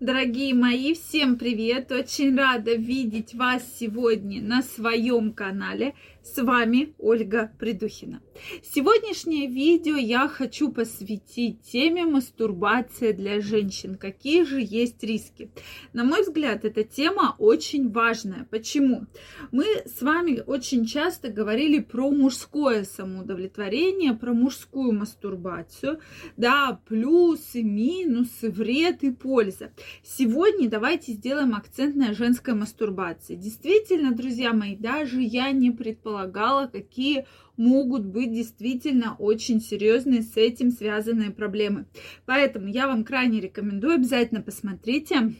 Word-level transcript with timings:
Дорогие 0.00 0.54
мои, 0.54 0.94
всем 0.94 1.36
привет! 1.36 1.92
Очень 1.92 2.34
рада 2.34 2.72
видеть 2.74 3.34
вас 3.34 3.62
сегодня 3.78 4.40
на 4.40 4.62
своем 4.62 5.34
канале. 5.34 5.94
С 6.22 6.42
вами 6.42 6.94
Ольга 6.98 7.50
Придухина. 7.58 8.22
Сегодняшнее 8.62 9.46
видео 9.46 9.96
я 9.96 10.28
хочу 10.28 10.70
посвятить 10.70 11.62
теме 11.62 12.04
мастурбация 12.04 13.12
для 13.12 13.40
женщин. 13.40 13.96
Какие 13.96 14.44
же 14.44 14.60
есть 14.60 15.02
риски? 15.02 15.50
На 15.92 16.04
мой 16.04 16.22
взгляд, 16.22 16.64
эта 16.64 16.84
тема 16.84 17.34
очень 17.38 17.90
важная. 17.90 18.46
Почему? 18.50 19.06
Мы 19.50 19.64
с 19.84 20.00
вами 20.00 20.42
очень 20.46 20.86
часто 20.86 21.28
говорили 21.28 21.80
про 21.80 22.10
мужское 22.10 22.84
самоудовлетворение, 22.84 24.14
про 24.14 24.32
мужскую 24.32 24.92
мастурбацию. 24.92 26.00
Да, 26.36 26.80
плюсы, 26.86 27.62
минусы, 27.62 28.50
вред 28.50 29.02
и 29.02 29.10
польза. 29.10 29.72
Сегодня 30.02 30.68
давайте 30.68 31.12
сделаем 31.12 31.54
акцент 31.54 31.96
на 31.96 32.14
женской 32.14 32.54
мастурбации. 32.54 33.34
Действительно, 33.34 34.12
друзья 34.12 34.52
мои, 34.52 34.76
даже 34.76 35.20
я 35.20 35.50
не 35.52 35.70
предполагала, 35.70 36.66
какие 36.66 37.26
могут 37.56 38.06
быть 38.06 38.32
действительно 38.32 39.16
очень 39.18 39.60
серьезные 39.60 40.22
с 40.22 40.36
этим 40.36 40.70
связанные 40.70 41.30
проблемы. 41.30 41.86
Поэтому 42.26 42.68
я 42.68 42.86
вам 42.86 43.04
крайне 43.04 43.40
рекомендую, 43.40 43.94
обязательно 43.94 44.40
посмотрите, 44.40 45.34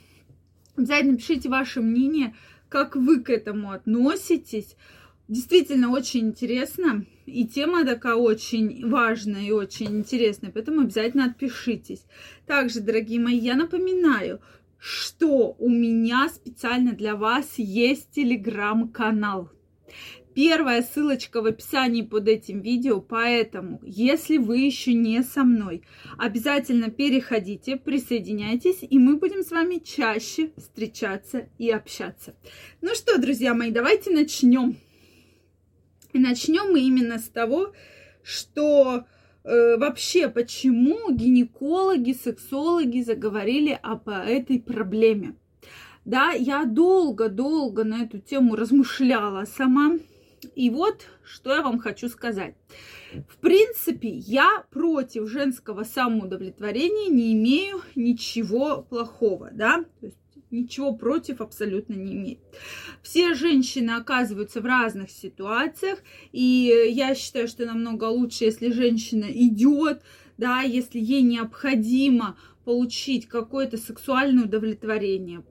обязательно 0.77 1.16
пишите 1.16 1.48
ваше 1.48 1.80
мнение, 1.80 2.35
как 2.69 2.96
вы 2.96 3.21
к 3.21 3.30
этому 3.30 3.73
относитесь. 3.73 4.77
Действительно 5.30 5.93
очень 5.93 6.27
интересно. 6.30 7.07
И 7.25 7.47
тема 7.47 7.84
такая 7.84 8.16
очень 8.16 8.91
важная 8.91 9.45
и 9.45 9.52
очень 9.52 9.98
интересная, 9.98 10.51
поэтому 10.51 10.80
обязательно 10.80 11.27
отпишитесь. 11.27 12.05
Также, 12.48 12.80
дорогие 12.80 13.21
мои, 13.21 13.38
я 13.38 13.55
напоминаю, 13.55 14.41
что 14.77 15.55
у 15.61 15.69
меня 15.71 16.29
специально 16.35 16.95
для 16.95 17.15
вас 17.15 17.47
есть 17.59 18.11
телеграм-канал. 18.11 19.51
Первая 20.35 20.82
ссылочка 20.82 21.43
в 21.43 21.47
описании 21.47 22.02
под 22.02 22.26
этим 22.26 22.60
видео, 22.60 23.01
поэтому, 23.01 23.80
если 23.85 24.37
вы 24.37 24.59
еще 24.59 24.95
не 24.95 25.23
со 25.23 25.45
мной, 25.45 25.85
обязательно 26.19 26.91
переходите, 26.91 27.76
присоединяйтесь, 27.76 28.79
и 28.82 28.99
мы 28.99 29.16
будем 29.16 29.45
с 29.45 29.52
вами 29.52 29.76
чаще 29.76 30.51
встречаться 30.57 31.49
и 31.57 31.71
общаться. 31.71 32.35
Ну 32.80 32.97
что, 32.97 33.16
друзья 33.21 33.54
мои, 33.54 33.71
давайте 33.71 34.10
начнем. 34.10 34.76
И 36.13 36.19
начнем 36.19 36.73
мы 36.73 36.80
именно 36.80 37.19
с 37.19 37.29
того, 37.29 37.73
что 38.23 39.05
э, 39.45 39.77
вообще 39.77 40.29
почему 40.29 41.13
гинекологи, 41.13 42.13
сексологи 42.13 43.03
заговорили 43.03 43.79
об 43.83 44.09
этой 44.09 44.61
проблеме. 44.61 45.37
Да, 46.05 46.31
я 46.33 46.65
долго-долго 46.65 47.85
на 47.85 48.03
эту 48.03 48.19
тему 48.19 48.57
размышляла 48.57 49.45
сама. 49.45 49.99
И 50.55 50.71
вот, 50.71 51.07
что 51.23 51.55
я 51.55 51.63
вам 51.63 51.79
хочу 51.79 52.09
сказать. 52.09 52.55
В 53.29 53.37
принципе, 53.38 54.09
я 54.09 54.65
против 54.71 55.29
женского 55.29 55.85
самоудовлетворения 55.85 57.11
не 57.11 57.35
имею 57.35 57.83
ничего 57.95 58.83
плохого, 58.83 59.51
да, 59.53 59.85
то 60.01 60.07
есть 60.07 60.20
ничего 60.51 60.95
против 60.95 61.40
абсолютно 61.40 61.95
не 61.95 62.15
имеет. 62.15 62.38
Все 63.02 63.34
женщины 63.34 63.90
оказываются 63.90 64.60
в 64.60 64.66
разных 64.66 65.10
ситуациях, 65.10 65.98
и 66.32 66.91
я 66.91 67.15
считаю, 67.15 67.48
что 67.48 67.65
намного 67.66 68.04
лучше, 68.04 68.44
если 68.44 68.70
женщина 68.70 69.26
идет, 69.28 70.03
да, 70.38 70.62
если 70.62 70.98
ей 70.98 71.22
необходимо 71.22 72.37
получить 72.65 73.26
какое-то 73.26 73.78
сексуальное 73.78 74.44
удовлетворение, 74.44 75.42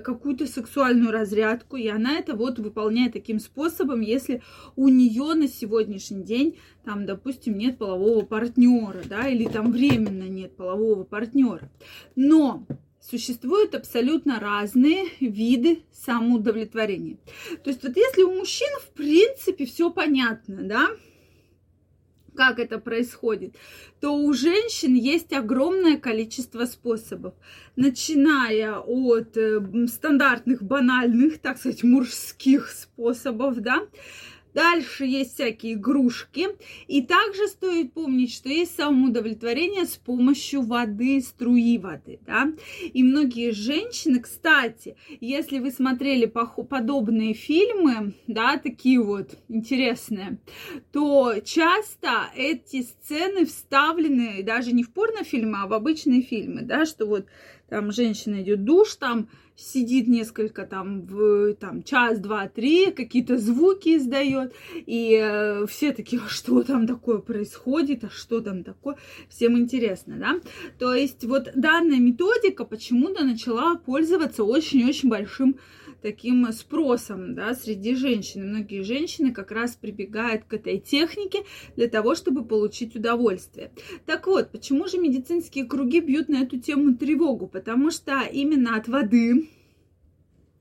какую-то 0.00 0.46
сексуальную 0.46 1.10
разрядку, 1.10 1.76
и 1.76 1.88
она 1.88 2.18
это 2.18 2.34
вот 2.36 2.58
выполняет 2.58 3.14
таким 3.14 3.40
способом, 3.40 4.02
если 4.02 4.42
у 4.76 4.88
нее 4.88 5.34
на 5.34 5.48
сегодняшний 5.48 6.22
день, 6.22 6.58
там, 6.84 7.06
допустим, 7.06 7.56
нет 7.56 7.78
полового 7.78 8.24
партнера, 8.24 9.00
да, 9.08 9.26
или 9.26 9.46
там 9.46 9.72
временно 9.72 10.28
нет 10.28 10.54
полового 10.54 11.04
партнера. 11.04 11.70
Но 12.14 12.66
существуют 13.00 13.74
абсолютно 13.74 14.40
разные 14.40 15.06
виды 15.20 15.82
самоудовлетворения. 15.92 17.18
То 17.64 17.70
есть 17.70 17.82
вот 17.82 17.96
если 17.96 18.22
у 18.22 18.34
мужчин, 18.34 18.68
в 18.80 18.90
принципе, 18.90 19.66
все 19.66 19.90
понятно, 19.90 20.62
да, 20.62 20.88
как 22.38 22.60
это 22.60 22.78
происходит, 22.78 23.56
то 24.00 24.14
у 24.14 24.32
женщин 24.32 24.94
есть 24.94 25.32
огромное 25.32 25.96
количество 25.96 26.66
способов, 26.66 27.34
начиная 27.74 28.78
от 28.78 29.36
э, 29.36 29.60
стандартных, 29.88 30.62
банальных, 30.62 31.40
так 31.40 31.58
сказать, 31.58 31.82
мужских 31.82 32.70
способов, 32.70 33.58
да, 33.58 33.82
Дальше 34.54 35.04
есть 35.04 35.34
всякие 35.34 35.74
игрушки. 35.74 36.48
И 36.86 37.02
также 37.02 37.48
стоит 37.48 37.92
помнить, 37.92 38.32
что 38.32 38.48
есть 38.48 38.76
самоудовлетворение 38.76 39.84
с 39.84 39.96
помощью 39.96 40.62
воды, 40.62 41.20
струи 41.20 41.78
воды. 41.78 42.20
Да? 42.26 42.52
И 42.92 43.02
многие 43.02 43.52
женщины, 43.52 44.20
кстати, 44.20 44.96
если 45.20 45.58
вы 45.58 45.70
смотрели 45.70 46.26
подобные 46.26 47.34
фильмы, 47.34 48.14
да, 48.26 48.58
такие 48.58 49.00
вот 49.00 49.38
интересные, 49.48 50.38
то 50.92 51.34
часто 51.44 52.30
эти 52.36 52.82
сцены 52.82 53.46
вставлены 53.46 54.42
даже 54.42 54.72
не 54.72 54.82
в 54.82 54.92
порнофильмы, 54.92 55.58
а 55.62 55.66
в 55.66 55.72
обычные 55.72 56.22
фильмы, 56.22 56.62
да, 56.62 56.84
что 56.84 57.06
вот 57.06 57.26
там 57.68 57.92
женщина 57.92 58.42
идет 58.42 58.64
душ, 58.64 58.96
там 58.96 59.28
сидит 59.58 60.06
несколько 60.06 60.64
там 60.64 61.02
в 61.02 61.54
там 61.54 61.82
час, 61.82 62.20
два, 62.20 62.48
три, 62.48 62.92
какие-то 62.92 63.36
звуки 63.38 63.96
издает, 63.96 64.54
и 64.74 65.18
э, 65.20 65.66
все 65.66 65.92
такие, 65.92 66.22
а 66.24 66.28
что 66.28 66.62
там 66.62 66.86
такое 66.86 67.18
происходит, 67.18 68.04
а 68.04 68.10
что 68.10 68.40
там 68.40 68.62
такое, 68.62 68.96
всем 69.28 69.58
интересно, 69.58 70.16
да. 70.16 70.40
То 70.78 70.94
есть 70.94 71.24
вот 71.24 71.50
данная 71.56 71.98
методика 71.98 72.64
почему-то 72.64 73.24
начала 73.24 73.74
пользоваться 73.74 74.44
очень-очень 74.44 75.08
большим 75.08 75.56
таким 76.02 76.50
спросом 76.52 77.34
да, 77.34 77.54
среди 77.54 77.94
женщин. 77.94 78.48
Многие 78.48 78.82
женщины 78.82 79.32
как 79.32 79.50
раз 79.50 79.76
прибегают 79.76 80.44
к 80.44 80.54
этой 80.54 80.78
технике 80.78 81.44
для 81.76 81.88
того, 81.88 82.14
чтобы 82.14 82.44
получить 82.44 82.96
удовольствие. 82.96 83.70
Так 84.06 84.26
вот, 84.26 84.50
почему 84.50 84.86
же 84.86 84.98
медицинские 84.98 85.64
круги 85.64 86.00
бьют 86.00 86.28
на 86.28 86.42
эту 86.42 86.58
тему 86.58 86.96
тревогу? 86.96 87.46
Потому 87.46 87.90
что 87.90 88.22
именно 88.22 88.76
от 88.76 88.88
воды, 88.88 89.48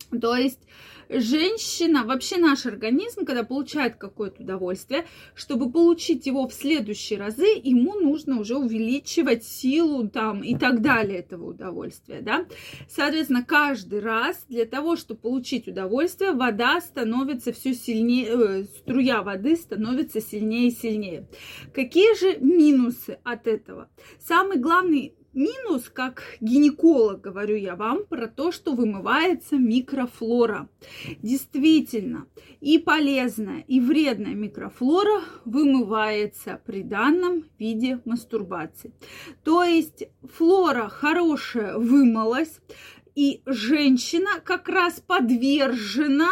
то 0.09 0.35
есть 0.35 0.59
женщина, 1.09 2.03
вообще 2.03 2.37
наш 2.37 2.65
организм, 2.65 3.25
когда 3.25 3.43
получает 3.43 3.95
какое-то 3.95 4.43
удовольствие, 4.43 5.05
чтобы 5.35 5.71
получить 5.71 6.25
его 6.25 6.47
в 6.47 6.53
следующие 6.53 7.19
разы, 7.19 7.47
ему 7.63 7.93
нужно 7.99 8.39
уже 8.39 8.57
увеличивать 8.57 9.43
силу 9.43 10.07
там 10.07 10.43
и 10.43 10.55
так 10.55 10.81
далее 10.81 11.19
этого 11.19 11.51
удовольствия, 11.51 12.21
да. 12.21 12.45
Соответственно, 12.89 13.43
каждый 13.43 13.99
раз 13.99 14.45
для 14.49 14.65
того, 14.65 14.95
чтобы 14.95 15.21
получить 15.21 15.67
удовольствие, 15.67 16.31
вода 16.31 16.79
становится 16.81 17.53
все 17.53 17.73
сильнее, 17.73 18.27
э, 18.27 18.63
струя 18.63 19.21
воды 19.21 19.55
становится 19.55 20.21
сильнее 20.21 20.67
и 20.69 20.71
сильнее. 20.71 21.27
Какие 21.73 22.17
же 22.19 22.37
минусы 22.39 23.19
от 23.23 23.47
этого? 23.47 23.89
Самый 24.19 24.57
главный 24.57 25.16
Минус, 25.37 25.91
как 25.93 26.23
гинеколог, 26.41 27.21
говорю 27.21 27.57
я 27.57 27.75
вам, 27.75 28.07
про 28.07 28.25
то, 28.25 28.51
что 28.51 28.73
вымывается 28.73 29.57
микрофлора. 29.57 30.67
Действительно, 31.21 32.25
и 32.59 32.79
полезная, 32.79 33.59
и 33.67 33.79
вредная 33.79 34.33
микрофлора 34.33 35.21
вымывается 35.45 36.59
при 36.65 36.81
данном 36.81 37.43
виде 37.59 38.01
мастурбации. 38.03 38.95
То 39.43 39.61
есть 39.63 40.05
флора 40.23 40.89
хорошая 40.89 41.77
вымылась, 41.77 42.59
и 43.13 43.43
женщина 43.45 44.41
как 44.43 44.67
раз 44.67 45.03
подвержена 45.05 46.31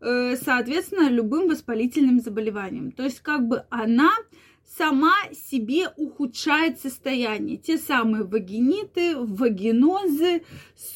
э, 0.00 0.36
соответственно, 0.36 1.08
любым 1.10 1.48
воспалительным 1.48 2.20
заболеваниям. 2.20 2.92
То 2.92 3.02
есть, 3.02 3.18
как 3.18 3.48
бы 3.48 3.64
она 3.70 4.12
сама 4.76 5.14
себе 5.32 5.88
ухудшает 5.96 6.80
состояние. 6.80 7.56
Те 7.56 7.76
самые 7.78 8.24
вагиниты, 8.24 9.16
вагинозы, 9.16 10.42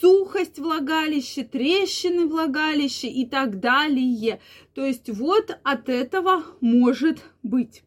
сухость 0.00 0.59
влагалища, 0.59 1.44
трещины 1.44 2.26
влагалища 2.26 3.06
и 3.06 3.26
так 3.26 3.61
далее. 3.61 4.41
То 4.75 4.85
есть 4.85 5.11
вот 5.11 5.59
от 5.62 5.88
этого 5.88 6.44
может 6.61 7.23
быть. 7.43 7.82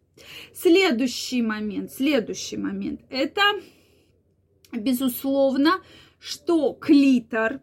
Следующий 0.54 1.42
момент, 1.42 1.92
следующий 1.92 2.58
момент, 2.58 3.02
это, 3.10 3.42
безусловно, 4.72 5.82
что 6.20 6.74
клитор, 6.74 7.62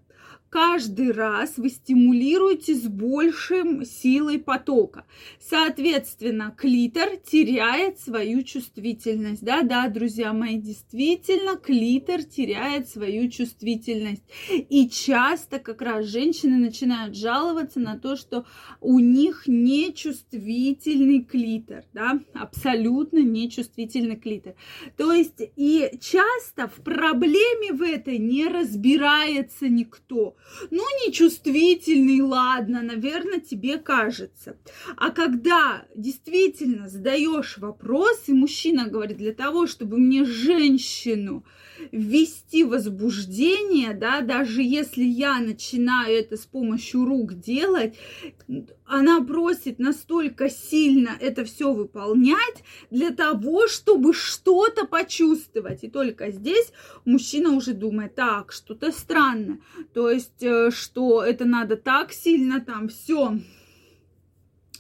каждый 0.55 1.11
раз 1.11 1.55
вы 1.57 1.69
стимулируете 1.69 2.77
с 2.77 2.87
большим 2.87 3.85
силой 3.85 4.39
потока. 4.39 5.05
Соответственно, 5.41 6.55
клитор 6.57 7.17
теряет 7.17 7.99
свою 7.99 8.45
чувствительность. 8.45 9.43
Да-да, 9.43 9.89
друзья 9.89 10.33
мои, 10.33 10.59
действительно, 10.59 11.57
клитор 11.57 12.23
теряет 12.23 12.89
свою 12.89 13.29
чувствительность. 13.31 14.23
И 14.49 14.89
часто 14.89 15.59
как 15.59 15.83
раз 15.83 16.07
женщины 16.07 16.57
начинают 16.57 17.17
жаловаться 17.17 17.81
на 17.81 17.99
то, 17.99 18.15
что 18.15 18.47
у 18.81 19.01
них 19.01 19.49
нечувствительный 19.49 21.25
клитор, 21.25 21.83
да, 21.93 22.21
абсолютно 22.33 23.19
нечувствительный 23.19 24.15
клитор. 24.17 24.55
То 24.97 25.13
есть 25.13 25.41
и 25.57 25.99
часто 26.01 26.69
в 26.69 26.81
проблеме 26.85 27.73
в 27.73 27.83
этой 27.83 28.19
не 28.19 28.47
разбирается 28.47 29.69
никто. 29.69 30.37
Ну, 30.71 30.83
нечувствительный, 31.07 32.21
ладно, 32.21 32.83
наверное, 32.83 33.41
тебе 33.41 33.79
кажется. 33.79 34.57
А 34.97 35.11
когда 35.11 35.87
действительно 35.95 36.89
задаешь 36.89 37.59
вопрос, 37.59 38.25
и 38.27 38.33
мужчина 38.33 38.89
говорит, 38.89 39.19
для 39.19 39.35
того, 39.35 39.67
чтобы 39.67 39.99
мне 39.99 40.25
женщину 40.25 41.45
ввести 41.91 42.65
возбуждение, 42.65 43.95
да, 43.95 44.21
даже 44.21 44.63
если 44.63 45.03
я 45.03 45.41
начинаю 45.41 46.17
это 46.19 46.37
с 46.37 46.47
помощью 46.47 47.05
рук 47.05 47.35
делать, 47.35 47.97
она 48.87 49.23
просит 49.23 49.79
настолько 49.79 50.51
сильно 50.51 51.11
это 51.21 51.45
все 51.45 51.73
выполнять 51.73 52.63
для 52.91 53.11
того, 53.11 53.67
чтобы 53.67 54.13
что-то 54.13 54.87
почувствовать. 54.87 55.85
И 55.85 55.89
только 55.89 56.31
здесь 56.31 56.73
мужчина 57.05 57.51
уже 57.51 57.73
думает, 57.73 58.15
так, 58.15 58.53
что-то 58.53 58.93
странное. 58.93 59.59
То 59.95 60.11
есть, 60.11 60.43
э, 60.43 60.71
что 60.71 61.23
это 61.23 61.45
надо 61.45 61.77
так 61.77 62.13
сильно 62.13 62.61
там 62.61 62.89
все 62.89 63.39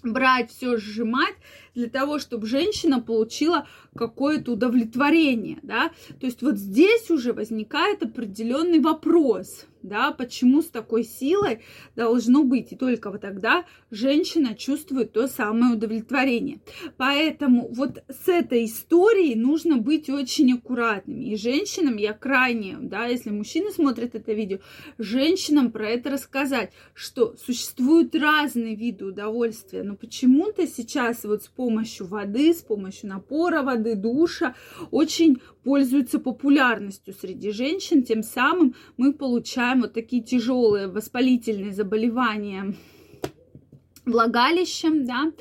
брать, 0.02 0.50
все 0.50 0.76
сжимать 0.76 1.34
для 1.74 1.88
того, 1.88 2.18
чтобы 2.18 2.46
женщина 2.46 3.00
получила 3.00 3.66
какое-то 3.96 4.52
удовлетворение, 4.52 5.58
да. 5.62 5.90
То 6.20 6.26
есть 6.26 6.42
вот 6.42 6.56
здесь 6.56 7.10
уже 7.10 7.32
возникает 7.32 8.02
определенный 8.02 8.80
вопрос, 8.80 9.66
да, 9.84 10.10
почему 10.10 10.62
с 10.62 10.66
такой 10.66 11.04
силой 11.04 11.60
должно 11.94 12.42
быть. 12.42 12.72
И 12.72 12.76
только 12.76 13.10
вот 13.10 13.20
тогда 13.20 13.64
женщина 13.90 14.54
чувствует 14.54 15.12
то 15.12 15.28
самое 15.28 15.74
удовлетворение. 15.74 16.60
Поэтому 16.96 17.68
вот 17.72 18.02
с 18.08 18.28
этой 18.28 18.64
историей 18.64 19.34
нужно 19.34 19.76
быть 19.76 20.08
очень 20.08 20.54
аккуратными. 20.54 21.24
И 21.24 21.36
женщинам 21.36 21.96
я 21.96 22.14
крайне, 22.14 22.78
да, 22.80 23.06
если 23.06 23.30
мужчины 23.30 23.70
смотрят 23.70 24.14
это 24.14 24.32
видео, 24.32 24.58
женщинам 24.98 25.70
про 25.70 25.90
это 25.90 26.10
рассказать, 26.10 26.72
что 26.94 27.36
существуют 27.36 28.14
разные 28.14 28.74
виды 28.74 29.04
удовольствия, 29.04 29.82
но 29.82 29.96
почему-то 29.96 30.66
сейчас 30.66 31.24
вот 31.24 31.42
с 31.42 31.48
помощью 31.48 32.06
воды, 32.06 32.54
с 32.54 32.62
помощью 32.62 33.10
напора 33.10 33.62
воды, 33.62 33.94
душа 33.94 34.54
очень 34.90 35.40
пользуются 35.62 36.18
популярностью 36.18 37.14
среди 37.14 37.50
женщин. 37.50 38.02
Тем 38.02 38.22
самым 38.22 38.74
мы 38.96 39.12
получаем 39.12 39.73
вот 39.80 39.92
такие 39.92 40.22
тяжелые 40.22 40.88
воспалительные 40.88 41.72
заболевания 41.72 42.74
влагалищем, 44.06 45.04
да, 45.06 45.32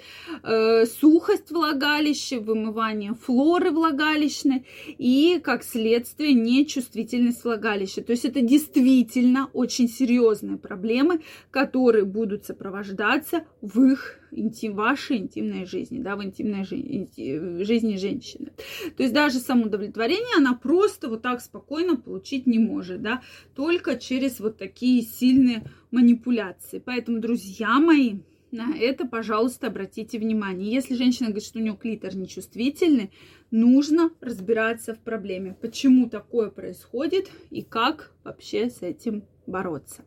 э, 0.44 0.86
сухость 0.86 1.52
влагалища, 1.52 2.40
вымывание 2.40 3.14
флоры 3.14 3.72
влагалищной 3.72 4.66
и, 4.98 5.40
как 5.44 5.64
следствие, 5.64 6.34
нечувствительность 6.34 7.44
влагалища. 7.44 8.02
То 8.02 8.12
есть 8.12 8.26
это 8.26 8.42
действительно 8.42 9.50
очень 9.54 9.90
серьезные 9.90 10.58
проблемы, 10.58 11.22
которые 11.52 12.06
будут 12.06 12.46
сопровождаться 12.46 13.46
в 13.62 13.82
их 13.82 14.20
интим, 14.32 14.76
вашей 14.76 15.18
интимной 15.18 15.66
жизни, 15.66 16.00
да, 16.00 16.16
в 16.16 16.24
интимной 16.24 16.64
жизни, 16.66 17.64
жизни 17.64 17.98
женщины. 17.98 18.52
То 18.98 19.04
есть 19.04 19.14
даже 19.14 19.40
самоудовлетворение 19.40 20.38
она 20.38 20.54
просто 20.54 21.10
вот 21.10 21.22
так 21.22 21.42
спокойно 21.42 21.96
получить 21.96 22.48
не 22.48 22.60
может, 22.60 23.02
да, 23.02 23.22
только 23.56 23.98
через 23.98 24.40
вот 24.40 24.58
такие 24.58 25.04
сильные 25.04 25.64
манипуляции. 25.92 26.82
Поэтому, 26.84 27.20
друзья 27.20 27.80
мои, 27.80 28.16
на 28.54 28.78
это, 28.78 29.06
пожалуйста, 29.06 29.68
обратите 29.68 30.20
внимание. 30.20 30.72
Если 30.72 30.96
женщина 30.96 31.30
говорит, 31.30 31.46
что 31.46 31.60
у 31.60 31.62
нее 31.62 31.76
клитор 31.76 32.16
нечувствительный, 32.16 33.12
нужно 33.52 34.12
разбираться 34.22 34.94
в 34.94 35.00
проблеме, 35.00 35.58
почему 35.60 36.08
такое 36.08 36.50
происходит 36.50 37.30
и 37.50 37.64
как 37.64 38.14
вообще 38.24 38.70
с 38.70 38.82
этим 38.82 39.24
бороться. 39.48 40.06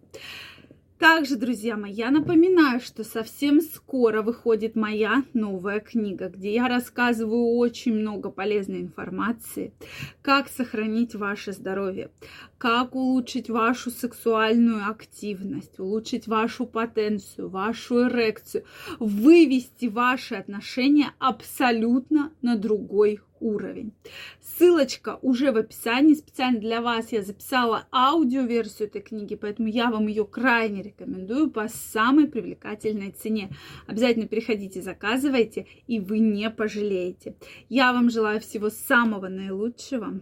Также, 0.98 1.36
друзья 1.36 1.76
мои, 1.76 1.92
я 1.92 2.10
напоминаю, 2.10 2.80
что 2.80 3.04
совсем 3.04 3.60
скоро 3.60 4.22
выходит 4.22 4.76
моя 4.76 5.24
новая 5.34 5.80
книга, 5.80 6.30
где 6.30 6.54
я 6.54 6.68
рассказываю 6.68 7.56
очень 7.58 7.92
много 7.92 8.30
полезной 8.30 8.80
информации, 8.80 9.74
как 10.22 10.48
сохранить 10.48 11.14
ваше 11.14 11.52
здоровье, 11.52 12.10
как 12.56 12.94
улучшить 12.94 13.50
вашу 13.50 13.90
сексуальную 13.90 14.88
активность, 14.88 15.78
улучшить 15.78 16.26
вашу 16.26 16.64
потенцию, 16.64 17.50
вашу 17.50 18.08
эрекцию, 18.08 18.64
вывести 18.98 19.86
ваши 19.86 20.34
отношения 20.34 21.12
абсолютно 21.18 22.32
на 22.40 22.56
другой 22.56 23.20
уровень. 23.40 23.92
Ссылочка 24.40 25.18
уже 25.22 25.52
в 25.52 25.56
описании. 25.56 26.14
Специально 26.14 26.60
для 26.60 26.80
вас 26.80 27.12
я 27.12 27.22
записала 27.22 27.86
аудиоверсию 27.92 28.88
этой 28.88 29.02
книги, 29.02 29.34
поэтому 29.34 29.68
я 29.68 29.90
вам 29.90 30.06
ее 30.06 30.24
крайне 30.24 30.82
рекомендую 30.82 31.50
по 31.50 31.68
самой 31.68 32.28
привлекательной 32.28 33.12
цене. 33.12 33.50
Обязательно 33.86 34.26
переходите, 34.26 34.82
заказывайте, 34.82 35.66
и 35.86 36.00
вы 36.00 36.18
не 36.18 36.50
пожалеете. 36.50 37.36
Я 37.68 37.92
вам 37.92 38.10
желаю 38.10 38.40
всего 38.40 38.70
самого 38.70 39.28
наилучшего, 39.28 40.20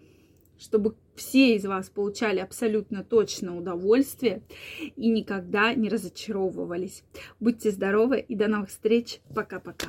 чтобы 0.58 0.96
все 1.14 1.54
из 1.56 1.64
вас 1.64 1.88
получали 1.90 2.40
абсолютно 2.40 3.04
точно 3.04 3.56
удовольствие 3.56 4.42
и 4.96 5.08
никогда 5.08 5.74
не 5.74 5.88
разочаровывались. 5.88 7.04
Будьте 7.40 7.70
здоровы 7.70 8.20
и 8.20 8.34
до 8.34 8.48
новых 8.48 8.70
встреч. 8.70 9.20
Пока-пока. 9.34 9.88